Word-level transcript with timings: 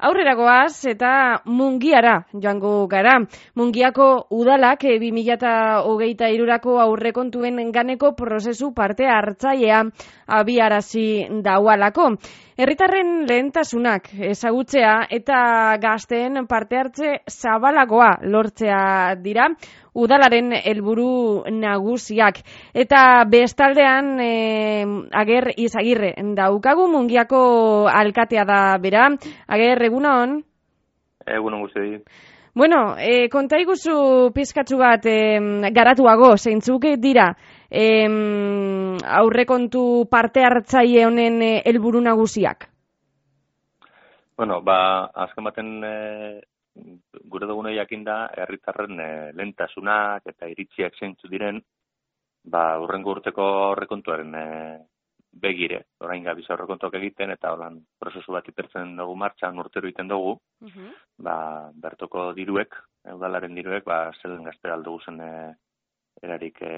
Aurrera 0.00 0.32
goaz 0.32 0.86
eta 0.88 1.10
mungiara 1.44 2.14
joango 2.32 2.86
gara. 2.88 3.18
Mungiako 3.60 4.06
udalak 4.32 4.86
2008 4.88 6.24
eh, 6.24 6.30
irurako 6.34 6.78
aurrekontuen 6.80 7.60
ganeko 7.74 8.14
prozesu 8.16 8.70
parte 8.72 9.04
hartzailea 9.04 9.82
abiarazi 10.40 11.04
daualako. 11.44 12.14
Herritarren 12.60 13.26
lehentasunak 13.28 14.08
ezagutzea 14.30 14.94
eta 15.20 15.76
gazteen 15.82 16.46
parte 16.48 16.80
hartze 16.80 17.12
zabalagoa 17.28 18.14
lortzea 18.24 18.80
dira 19.20 19.50
udalaren 19.94 20.52
helburu 20.52 21.44
nagusiak. 21.50 22.42
Eta 22.74 23.24
bestaldean 23.30 24.18
e, 24.20 24.32
ager 25.12 25.52
izagirre 25.56 26.14
daukagu 26.36 26.88
mungiako 26.88 27.86
alkatea 27.92 28.44
da 28.44 28.60
bera. 28.78 29.08
Ager, 29.48 29.82
egunon? 29.90 30.40
Egunon 31.26 31.62
guzti. 31.66 32.02
Bueno, 32.54 32.96
e, 32.98 33.28
konta 33.30 33.60
iguzu 33.62 34.32
pizkatzu 34.34 34.76
bat 34.80 35.06
e, 35.06 35.38
garatuago, 35.70 36.34
zeintzuk 36.36 36.88
dira, 36.98 37.28
e, 37.70 37.84
aurrekontu 39.20 40.06
parte 40.10 40.42
hartzaile 40.44 41.06
honen 41.06 41.40
eh, 41.42 41.62
helburu 41.64 42.00
nagusiak? 42.02 42.66
Bueno, 44.36 44.60
ba, 44.66 45.10
azken 45.14 45.46
baten 45.46 45.70
e, 45.84 45.94
gure 47.32 47.46
dugune 47.46 47.74
jakin 47.74 48.04
da, 48.04 48.16
herritarren 48.36 49.00
e, 49.00 49.10
lentasunak 49.38 50.26
eta 50.32 50.48
iritziak 50.50 50.96
zeintzu 50.98 51.28
diren, 51.32 51.60
ba, 52.44 52.78
urrengo 52.82 53.14
urteko 53.16 53.46
aurrekontuaren 53.70 54.34
e, 54.34 54.46
begire, 55.30 55.84
orain 56.02 56.24
gabiz 56.26 56.46
aurrekontuak 56.50 56.96
egiten, 56.98 57.30
eta 57.30 57.52
holan 57.54 57.78
prozesu 57.98 58.32
bat 58.34 58.48
ipertzen 58.50 58.96
dugu 58.98 59.14
martxan 59.16 59.58
urtero 59.62 59.86
egiten 59.88 60.08
dugu, 60.10 60.36
uh 60.66 60.88
ba, 61.20 61.70
bertoko 61.74 62.30
diruek, 62.32 62.74
udalaren 63.14 63.54
diruek, 63.54 63.84
ba, 63.84 64.10
zelen 64.22 64.44
gazte 64.48 64.72
aldo 64.72 64.96
guzen 64.96 65.20
e, 65.20 65.30
erarik 66.22 66.58
e, 66.62 66.72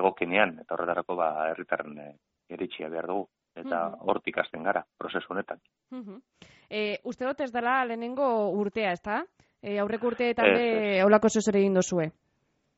egokenean, 0.00 0.58
eta 0.64 0.74
horretarako 0.74 1.16
ba, 1.16 1.28
herritarren 1.52 1.98
e, 1.98 2.08
eritxia 2.48 2.88
behar 2.88 3.06
dugu, 3.12 3.28
eta 3.54 3.86
uh 3.92 4.10
hortik 4.10 4.38
hasten 4.38 4.62
gara, 4.64 4.82
prozesu 4.98 5.32
honetan. 5.32 5.60
Uh 5.92 6.18
e, 6.68 6.98
uste 7.04 7.26
dut 7.28 7.40
ez 7.40 7.52
dela 7.52 7.84
lehenengo 7.84 8.26
urtea, 8.58 8.92
ez 8.92 9.02
da? 9.04 9.22
E, 9.62 9.78
aurreko 9.78 10.10
urteetan 10.10 10.54
be, 10.58 10.68
holako 11.06 11.30
zozere 11.30 11.60
egin 11.62 11.78
dozue? 11.78 12.10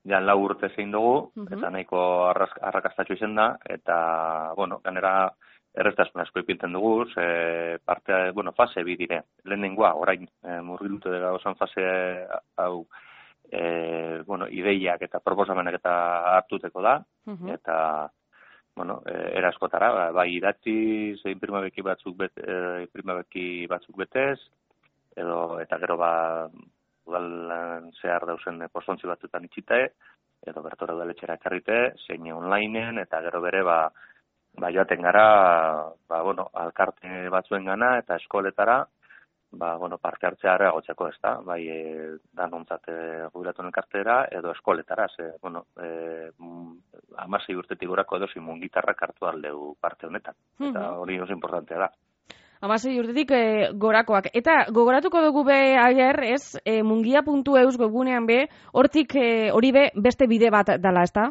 ja 0.05 0.21
lau 0.21 0.37
urte 0.45 0.69
zein 0.77 0.93
dugu, 0.93 1.31
eta 1.49 1.71
nahiko 1.73 2.01
arrakastatxo 2.29 3.17
izen 3.17 3.35
da, 3.39 3.55
eta, 3.77 3.97
bueno, 4.59 4.81
ganera 4.85 5.15
erreztasun 5.75 6.21
asko 6.23 6.43
ipintzen 6.45 6.75
dugu, 6.77 7.07
ze 7.15 7.79
parte, 7.85 8.31
bueno, 8.37 8.53
fase 8.53 8.85
bi 8.85 8.99
dire, 9.01 9.23
lehenengoa, 9.45 9.95
orain, 9.99 10.29
e, 10.45 10.61
murgilute 10.63 11.11
dira 11.11 11.33
osan 11.35 11.57
fase 11.57 11.87
hau, 12.63 12.85
e, 13.51 14.21
bueno, 14.27 14.47
ideiak 14.47 15.03
eta 15.09 15.23
proposamenak 15.25 15.81
eta 15.81 15.95
hartuteko 16.37 16.85
da, 16.85 16.98
eta, 17.57 17.79
bueno, 18.77 19.01
eraskotara, 19.09 19.91
ba, 19.95 20.05
bai 20.13 20.29
idatzi, 20.37 21.17
zein 21.23 21.41
primabeki 21.41 21.83
batzuk, 21.83 22.17
bet, 22.21 22.39
e, 22.39 22.87
primabeki 22.93 23.65
batzuk 23.73 23.97
betez, 24.05 24.39
edo, 25.17 25.61
eta 25.61 25.79
gero 25.83 25.97
ba, 25.97 26.12
udalan 27.07 27.91
zehar 28.01 28.27
dauzen 28.27 28.65
postontzi 28.73 29.07
batzutan 29.07 29.45
itxite, 29.48 29.81
edo 30.47 30.62
bertore 30.65 30.97
udaletxera 30.97 31.39
ekarrite, 31.41 31.79
zein 32.07 32.27
onlineen, 32.33 32.98
eta 33.02 33.20
gero 33.25 33.41
bere, 33.45 33.63
ba, 33.64 33.79
ba 34.61 34.73
joaten 34.73 35.02
gara, 35.02 35.29
ba, 36.08 36.20
bueno, 36.23 36.51
alkarte 36.52 37.29
batzuen 37.33 37.64
gana, 37.70 37.97
eta 37.98 38.17
eskoletara, 38.20 38.83
ba, 39.55 39.77
bueno, 39.77 39.98
parte 39.98 40.27
hartzea 40.27 40.70
gotzeko 40.75 41.08
ez 41.08 41.17
da, 41.23 41.36
bai, 41.46 41.61
e, 41.69 42.17
da 42.33 42.46
nontzat 42.51 42.89
e, 42.89 42.98
elkartera, 43.67 44.25
edo 44.31 44.52
eskoletara, 44.52 45.07
ze, 45.17 45.31
bueno, 45.41 45.67
e, 45.81 46.31
amasei 47.25 47.55
urtetik 47.57 47.89
gorako 47.89 48.17
edo 48.17 48.29
zimun 48.33 48.61
gitarrak 48.61 49.02
hartu 49.02 49.27
aldeu 49.27 49.77
parte 49.81 50.07
honetan, 50.07 50.35
eta 50.70 50.91
hori 50.98 51.20
oso 51.20 51.33
importantea 51.33 51.79
da 51.79 51.92
amasei 52.61 52.98
urtetik 53.01 53.31
e, 53.31 53.45
gorakoak. 53.75 54.31
Eta 54.35 54.67
gogoratuko 54.70 55.23
dugu 55.23 55.45
be 55.45 55.77
ager, 55.77 56.23
ez, 56.25 56.59
e, 56.65 56.83
mungia.eus 56.83 57.77
gogunean 57.79 58.27
be, 58.27 58.45
hortik 58.73 59.17
e, 59.17 59.51
hori 59.53 59.73
be 59.73 59.89
beste 59.95 60.27
bide 60.27 60.51
bat 60.51 60.77
dala, 60.81 61.03
ez 61.03 61.13
da? 61.13 61.31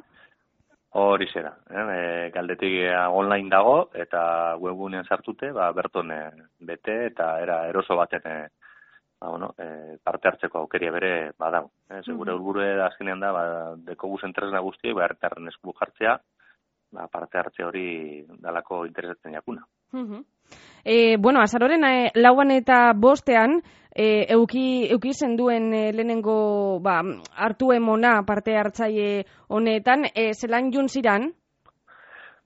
Hori 0.94 1.26
zera, 1.34 1.56
eh? 1.74 2.30
galdetik 2.34 2.74
online 3.10 3.50
dago 3.50 3.90
eta 3.98 4.56
webgunean 4.62 5.08
sartute, 5.10 5.50
ba, 5.52 5.72
berton 5.74 6.12
bete 6.62 7.08
eta 7.08 7.40
era 7.42 7.64
eroso 7.68 7.98
baten 7.98 8.22
ba, 9.24 9.30
bueno, 9.30 9.56
e, 9.58 9.98
parte 10.04 10.28
hartzeko 10.28 10.60
aukeria 10.60 10.92
bere 10.92 11.32
badau. 11.40 11.72
Eh? 11.90 12.02
Segure 12.04 12.34
mm 12.36 12.78
da 12.78 12.88
azkenean 12.88 13.20
da, 13.20 13.32
ba, 13.32 13.44
deko 13.78 14.08
guzen 14.08 14.34
tresna 14.34 14.60
guzti, 14.60 14.92
ba, 14.92 15.08
esku 15.48 15.74
jartzea, 15.80 16.20
ba, 16.92 17.08
parte 17.08 17.38
hartze 17.38 17.64
hori 17.64 18.26
dalako 18.28 18.86
interesatzen 18.86 19.34
jakuna. 19.34 19.66
E, 20.84 21.18
bueno, 21.18 21.40
azaroren 21.42 21.86
e, 21.86 22.12
lauan 22.16 22.52
eta 22.52 22.92
bostean, 22.96 23.62
e, 23.96 24.26
euki, 24.34 24.90
euki 24.92 25.12
duen 25.38 25.74
e, 25.74 25.94
lehenengo 25.94 26.80
ba, 26.82 27.02
hartu 27.36 27.72
emona 27.72 28.24
parte 28.26 28.58
hartzaile 28.58 29.26
honetan, 29.48 30.06
e, 30.14 30.34
zelan 30.34 30.72
jun 30.72 30.90
ziran? 30.90 31.32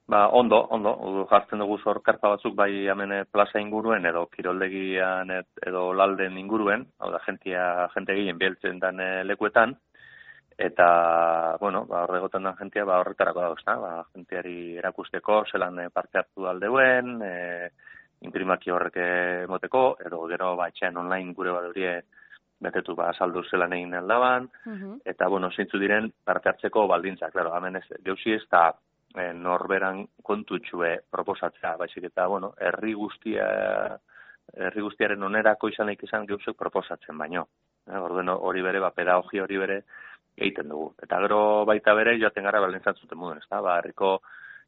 Ba, 0.08 0.28
ondo, 0.28 0.56
ondo, 0.70 1.26
jartzen 1.28 1.58
dugu 1.58 1.78
zor 1.84 2.00
karpa 2.02 2.30
batzuk 2.30 2.54
bai 2.54 2.88
hemen 2.88 3.26
plaza 3.30 3.60
inguruen 3.60 4.06
edo 4.06 4.26
kiroldegian 4.26 5.30
edo 5.66 5.92
lalden 5.92 6.38
inguruen, 6.38 6.86
hau 6.98 7.10
da, 7.10 7.18
jentia, 7.26 7.88
jente 7.94 8.14
gehien 8.14 8.38
bieltzen 8.38 8.78
den 8.80 9.02
lekuetan, 9.26 9.76
eta, 10.58 11.56
bueno, 11.60 11.84
ba, 11.86 12.02
horregoten 12.02 12.42
den 12.42 12.56
jentia, 12.58 12.84
ba, 12.84 12.98
horretarako 12.98 13.40
dago, 13.40 13.80
ba, 13.80 13.92
jentiari 14.12 14.76
erakusteko, 14.76 15.44
zelan 15.52 15.78
parte 15.94 16.18
hartu 16.18 16.48
aldeuen, 16.50 17.22
e, 17.22 17.70
imprimaki 18.26 18.72
horrek 18.74 18.96
emoteko, 19.44 19.96
edo 20.04 20.26
gero 20.26 20.56
ba, 20.56 20.68
online 20.96 21.32
gure 21.32 21.52
badurie 21.52 22.02
betetu 22.58 22.96
ba, 22.96 23.12
saldu 23.14 23.44
zelan 23.44 23.72
egin 23.72 23.94
aldaban, 23.94 24.48
eta, 25.04 25.28
bueno, 25.28 25.50
zeintzu 25.54 25.78
diren 25.78 26.10
parte 26.24 26.48
hartzeko 26.48 26.88
baldintza, 26.88 27.30
klaro, 27.30 27.54
hemen 27.54 27.76
ez, 27.76 27.84
geuzi 28.02 28.32
ez 28.32 28.42
da 28.50 28.72
e, 29.14 29.32
norberan 29.32 30.04
kontutxue 30.22 31.04
proposatzea, 31.08 31.76
baizik 31.76 32.10
eta, 32.10 32.26
bueno, 32.26 32.52
herri 32.58 32.94
guztia, 32.94 33.46
herri 34.56 34.82
guztiaren 34.82 35.22
onerako 35.22 35.68
izan 35.68 35.94
izan 35.94 36.26
geuzek 36.26 36.56
proposatzen 36.58 37.16
baino. 37.16 37.46
E, 37.86 37.94
ordeno 37.96 38.40
hori 38.42 38.60
bere, 38.62 38.80
ba, 38.80 38.90
pedagogia 38.90 39.46
hori 39.46 39.56
bere 39.56 39.82
egiten 40.38 40.68
dugu. 40.68 40.92
Eta 41.02 41.20
gero 41.24 41.40
baita 41.68 41.94
bere, 41.98 42.16
joaten 42.20 42.44
gara 42.44 42.60
balentzat 42.60 42.98
zuten 42.98 43.18
muden, 43.18 43.38
ez 43.42 43.48
da, 43.50 43.60
ba, 43.64 43.78
herriko 43.78 44.18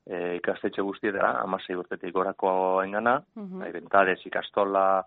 e, 0.06 0.36
ikastetxe 0.41 0.82
guztietara, 0.82 1.36
amasei 1.44 1.76
urtetik 1.76 2.12
gorako 2.14 2.82
engana, 2.82 3.22
uh 3.36 3.62
-huh. 3.62 4.26
ikastola, 4.26 5.04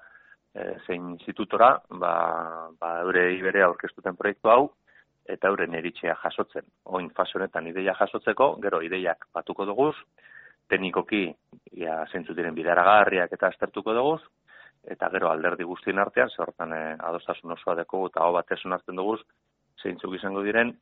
e, 0.53 0.77
zein 0.85 1.09
institutora, 1.11 1.81
ba, 1.89 2.69
ba, 2.79 2.99
eure 3.01 3.33
ibere 3.33 3.63
aurkeztuten 3.63 4.15
proiektu 4.15 4.49
hau, 4.49 4.71
eta 5.25 5.47
euren 5.47 5.73
eritxea 5.73 6.15
jasotzen. 6.23 6.65
Oin 6.85 7.09
fase 7.09 7.37
honetan 7.37 7.67
ideia 7.67 7.95
jasotzeko, 7.99 8.57
gero 8.61 8.81
ideiak 8.81 9.27
batuko 9.33 9.65
dugu, 9.65 9.91
teknikoki, 10.69 11.25
ia 11.79 12.05
zentzu 12.11 12.33
diren 12.33 12.55
bidaragarriak 12.55 13.31
eta 13.33 13.47
aztertuko 13.47 13.93
dugu, 13.93 14.17
eta 14.83 15.09
gero 15.09 15.29
alderdi 15.31 15.63
guztien 15.63 15.99
artean, 15.99 16.29
zehortan 16.35 16.73
e, 16.73 16.83
adostasun 16.99 17.55
osoa 17.55 17.75
deko 17.79 18.07
eta 18.07 18.23
hau 18.23 18.33
batesun 18.33 18.73
hartzen 18.73 18.99
dugu, 18.99 19.17
zeintzuk 19.83 20.15
izango 20.15 20.43
diren, 20.43 20.73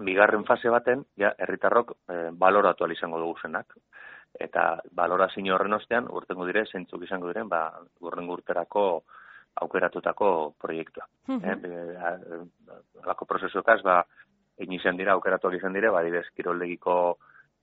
bigarren 0.00 0.44
fase 0.48 0.70
baten, 0.72 1.04
ja, 1.20 1.32
herritarrok 1.38 1.92
e, 2.08 2.18
baloratu 2.32 2.88
izango 2.92 3.20
dugu 3.20 3.36
zenak. 3.42 3.76
Eta 4.40 4.80
balorazio 4.94 5.54
horren 5.54 5.74
ostean, 5.74 6.06
urtengo 6.08 6.46
dire, 6.46 6.64
zentzuk 6.66 7.02
izango 7.02 7.28
diren, 7.28 7.48
ba, 7.48 7.64
gurren 8.00 8.26
gurterako 8.26 9.02
aukeratutako 9.60 10.54
proiektua. 10.58 11.06
Mm 11.28 11.40
-hmm. 11.40 11.64
e, 11.66 13.06
Lako 13.06 13.24
prozesuakaz, 13.24 13.82
ba, 13.82 14.02
egin 14.58 14.78
izan 14.80 14.96
dira, 14.96 15.12
aukeratuak 15.12 15.54
izan 15.54 15.72
dire, 15.72 15.90
ba, 15.90 16.02
didez, 16.02 16.26
kiroldegiko 16.36 17.18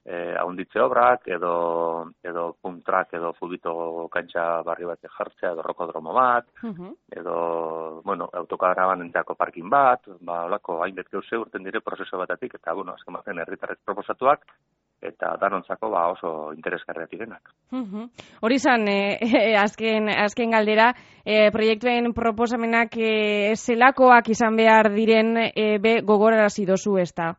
eh 0.08 0.36
ahonditze 0.40 0.80
obrak 0.80 1.28
edo 1.28 2.12
edo 2.24 2.56
puntrak 2.62 3.12
edo 3.14 3.34
fubito 3.34 4.08
kantxa 4.08 4.64
barri 4.64 4.86
bat 4.88 5.04
jartzea 5.04 5.52
edo 5.52 5.62
rokodromo 5.62 6.14
bat 6.16 6.48
edo 7.12 7.36
bueno 8.08 8.30
autokaraban 8.34 9.04
entzako 9.06 9.36
parking 9.36 9.70
bat 9.70 10.08
ba 10.22 10.46
holako 10.48 10.82
hainbet 10.84 11.12
geuse 11.12 11.38
urten 11.38 11.64
dire 11.64 11.82
prozesu 11.82 12.18
batatik 12.18 12.56
eta 12.56 12.74
bueno 12.74 12.96
azken 12.96 13.14
baten 13.20 13.40
herritarrek 13.44 13.80
proposatuak 13.86 14.46
eta 15.02 15.36
danontzako 15.42 15.90
ba 15.94 16.08
oso 16.12 16.54
interesgarriak 16.54 17.12
direnak. 17.12 17.52
Hori 18.42 18.56
izan 18.58 18.88
eh, 18.90 19.54
azken 19.62 20.10
azken 20.10 20.56
galdera 20.56 20.92
eh, 21.24 21.52
proiektuen 21.54 22.14
proposamenak 22.18 22.98
eh, 22.98 23.54
zelakoak 23.56 24.32
izan 24.34 24.58
behar 24.58 24.92
diren 24.96 25.36
eh, 25.38 25.78
be 25.80 26.00
gogorarazi 26.02 26.66
dozu 26.66 26.98
ezta. 26.98 27.36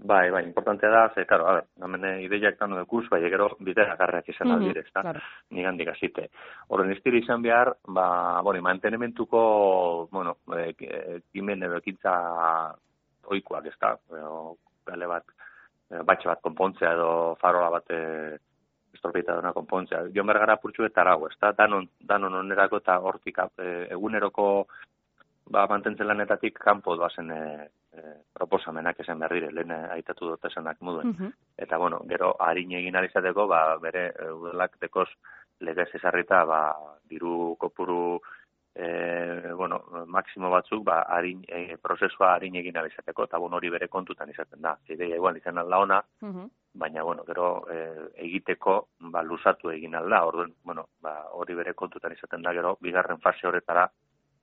Bai, 0.00 0.30
bai, 0.30 0.44
importantea 0.44 0.88
da, 0.90 1.10
ze, 1.14 1.24
karo, 1.26 1.46
a 1.48 1.52
ber, 1.54 1.64
hemen 1.82 2.20
ideiak 2.22 2.56
tanu 2.58 2.76
dekuz, 2.78 3.08
bai, 3.10 3.20
gero 3.30 3.48
bidea 3.58 3.96
garrak 3.98 4.28
izan 4.28 4.46
Mhm, 4.48 4.54
aldire, 4.56 4.80
ezta? 4.80 5.00
claro. 5.02 5.20
Nigandik 5.50 5.88
azite. 5.88 6.28
Horren 6.68 6.92
iztiri 6.92 7.18
izan 7.18 7.42
behar, 7.42 7.72
ba, 7.86 8.40
bueno, 8.42 8.62
mantenementuko, 8.62 10.08
bueno, 10.12 10.36
e, 10.54 10.68
ekimen 11.16 11.62
edo 11.64 11.76
ekintza 11.78 12.14
oikoak, 13.24 13.66
ezta? 13.66 13.96
Edo, 14.10 14.56
gale 14.86 15.06
bat, 15.06 15.24
batxe 16.04 16.28
bat 16.28 16.40
konpontzea 16.42 16.92
edo 16.92 17.34
farola 17.40 17.70
bat 17.70 17.90
e, 17.90 18.38
estorpeita 18.94 19.34
duna 19.34 19.52
konpontzea. 19.52 20.06
Joan 20.14 20.26
behar 20.26 20.38
gara 20.46 20.56
purtsu 20.62 20.84
eta 20.84 21.00
arago, 21.00 21.28
ezta? 21.28 21.52
Danon, 21.58 21.88
danon 22.00 22.34
onerako 22.34 22.76
eta 22.78 22.98
hortik 23.00 23.38
e, 23.58 23.88
eguneroko 23.90 24.68
ba, 25.50 25.66
mantentzen 25.66 26.06
lanetatik 26.06 26.58
kanpo 26.58 26.96
doazen 26.96 27.30
e, 27.30 27.42
e, 27.92 28.02
proposamenak 28.34 29.00
esan 29.00 29.18
behar 29.18 29.32
dire, 29.34 29.50
lehen 29.52 29.70
aitatu 29.72 30.28
dut 30.32 30.44
esanak 30.44 30.80
muduen. 30.80 31.08
Mhm. 31.14 31.32
Eta, 31.56 31.78
bueno, 31.78 32.00
gero, 32.08 32.34
harin 32.38 32.72
egin 32.72 32.96
alizateko, 32.96 33.46
ba, 33.48 33.76
bere, 33.78 34.08
e, 34.18 34.30
udalak 34.30 34.78
dekoz 34.80 35.08
legez 35.60 35.88
esarrita, 35.94 36.44
ba, 36.44 36.60
diru 37.08 37.56
kopuru, 37.58 38.20
e, 38.74 39.52
bueno, 39.56 39.80
maksimo 40.06 40.50
batzuk, 40.50 40.84
ba, 40.84 41.02
harin, 41.08 41.42
e, 41.48 41.76
prozesua 41.82 42.34
harin 42.34 42.54
egin 42.60 42.76
alizateko, 42.78 43.24
eta, 43.24 43.38
bueno, 43.38 43.56
hori 43.56 43.70
bere 43.70 43.88
kontutan 43.88 44.30
izaten 44.30 44.62
da. 44.62 44.76
Ideia 44.88 45.16
igual 45.16 45.36
izan 45.36 45.58
alda 45.58 45.78
ona, 45.78 46.02
Mhm. 46.22 46.50
baina, 46.74 47.02
bueno, 47.02 47.24
gero, 47.24 47.64
e, 47.70 48.10
egiteko, 48.26 48.88
ba, 49.00 49.22
luzatu 49.22 49.70
egin 49.70 49.94
alda, 49.94 50.24
orduan, 50.24 50.52
bueno, 50.62 50.88
ba, 51.00 51.24
hori 51.32 51.54
bere 51.54 51.74
kontutan 51.74 52.12
izaten 52.12 52.42
da, 52.42 52.52
gero, 52.52 52.76
bigarren 52.80 53.18
fase 53.18 53.46
horretara, 53.48 53.90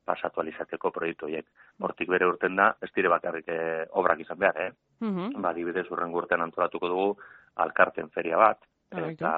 pasatu 0.05 0.41
alizateko 0.41 0.91
proiektu 0.91 1.25
horiek. 1.25 1.45
Hortik 1.81 2.09
bere 2.09 2.27
urten 2.29 2.55
da, 2.55 2.75
ez 2.81 2.91
dire 2.95 3.09
bakarrik 3.09 3.47
e, 3.47 3.85
obrak 3.91 4.19
izan 4.19 4.37
behar, 4.39 4.61
eh? 4.61 4.71
Mhm. 5.01 5.41
ba, 5.41 5.53
dibidez 5.53 5.87
urren 5.91 6.13
urtean 6.13 6.41
antolatuko 6.41 6.87
dugu 6.87 7.17
alkarten 7.55 8.09
feria 8.09 8.37
bat, 8.37 8.59
Ah, 8.95 9.09
eta 9.09 9.29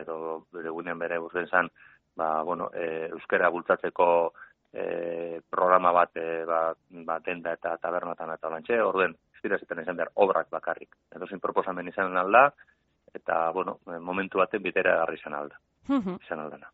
edo 0.00 0.46
bere 0.52 0.70
gunean 0.72 0.98
bere 0.98 1.18
urten 1.18 1.46
zan, 1.46 1.68
ba, 2.16 2.42
bueno, 2.42 2.70
e, 2.74 3.08
euskera 3.12 3.50
bultzatzeko 3.52 4.32
e, 4.72 5.40
programa 5.50 5.92
bat, 5.92 6.16
e, 6.16 6.44
ba, 6.48 6.72
ba, 7.04 7.18
denda 7.20 7.52
eta 7.52 7.76
tabernatan 7.76 8.32
eta 8.34 8.50
lantxe, 8.50 8.80
orden, 8.82 9.14
ez 9.36 9.42
dira 9.42 9.58
ziten 9.58 9.80
izan 9.84 9.96
behar 9.96 10.10
obrak 10.14 10.48
bakarrik. 10.50 10.96
Edo 11.14 11.26
zin 11.28 11.40
proposamen 11.40 11.88
izan 11.88 12.16
alda, 12.16 12.48
eta, 13.14 13.50
bueno, 13.52 13.78
momentu 14.00 14.38
baten 14.38 14.62
bitera 14.62 14.96
garri 14.96 15.20
izan 15.20 15.34
alda, 15.34 15.60
Mhm. 15.88 16.16
izan 16.24 16.40
aldena. 16.40 16.70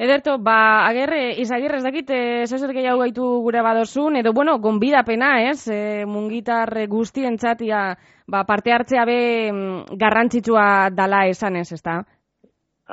Ederto, 0.00 0.38
ba, 0.40 0.86
ager, 0.88 1.10
eh, 1.12 1.40
izagir 1.42 1.74
ez 1.76 1.82
dakit, 1.84 2.08
eh, 2.08 2.46
zezer 2.48 2.70
gehiago 2.72 3.02
gaitu 3.02 3.24
gure 3.44 3.60
badozun, 3.60 4.16
edo, 4.16 4.32
bueno, 4.32 4.54
gonbidapena, 4.58 5.50
ez, 5.50 5.68
e, 5.68 6.06
mungitar 6.08 6.72
guztien 6.88 7.36
txatia, 7.36 7.98
ba, 8.26 8.46
parte 8.48 8.72
hartzea 8.72 9.04
be 9.04 9.18
mm, 9.52 9.98
garrantzitsua 10.00 10.64
dala 10.96 11.26
esan 11.28 11.60
ez, 11.60 11.66
ezta? 11.76 11.98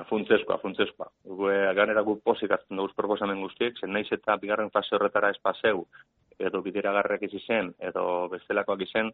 Afuntzeskoa, 0.03 0.59
afuntzeskoa. 0.59 1.07
Gue, 1.39 1.55
ganera 1.79 2.03
gu 2.03 2.19
pozik 2.19 2.51
hartzen 2.51 2.75
dugu 2.75 2.91
proposamen 2.99 3.39
guztiek, 3.39 3.79
zen 3.79 3.95
naiz 3.95 4.09
eta 4.11 4.35
bigarren 4.41 4.69
fase 4.75 4.99
horretara 4.99 5.31
espazeu, 5.31 5.85
edo 6.37 6.61
bideragarriak 6.61 7.23
izi 7.29 7.39
zen, 7.47 7.71
edo 7.79 8.27
bestelakoak 8.35 8.83
izen, 8.83 9.13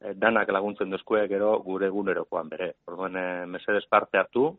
eh, 0.00 0.16
danak 0.16 0.48
laguntzen 0.48 0.96
duzkue 0.96 1.28
gero 1.28 1.58
gure 1.68 1.92
egunerokoan 1.92 2.48
bere. 2.48 2.72
Orduan, 2.88 3.20
eh, 3.20 3.44
mesedez 3.46 3.84
parte 3.84 4.16
hartu, 4.16 4.54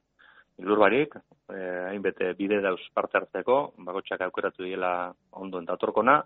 ilur 0.62 0.80
barik, 0.80 1.16
eh, 1.54 1.86
hainbete 1.90 2.34
bide 2.34 2.62
dauz 2.64 2.82
parte 2.94 3.20
hartzeko, 3.20 3.74
bakotxak 3.78 4.22
aukeratu 4.22 4.64
diela 4.64 5.14
ondo 5.32 5.62
datorkona, 5.62 6.22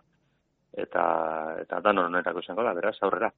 eta 0.73 1.03
eta 1.63 1.81
danon 1.81 2.05
honerako 2.11 2.43
izango 2.43 2.63
da, 2.63 2.73
beraz, 2.77 2.95
aurrera. 3.01 3.31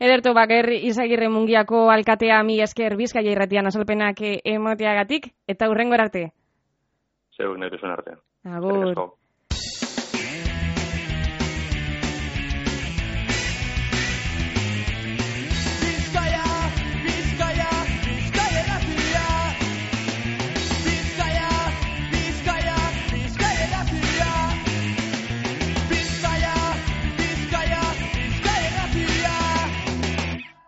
Ederto, 0.00 0.34
ba, 0.34 0.46
ger, 0.50 0.72
izagirre 0.90 1.28
mungiako 1.30 1.88
alkatea 1.94 2.42
mi 2.42 2.60
esker 2.60 2.96
bizkaia 2.98 3.32
irratian 3.32 3.70
azalpenak 3.70 4.20
eh, 4.22 4.36
emateagatik, 4.56 5.32
eta 5.46 5.70
hurrengo 5.70 5.94
arte. 5.94 6.30
Zeuk 7.36 7.58
nahi 7.58 7.92
arte. 7.94 8.18
Agur. 8.44 9.21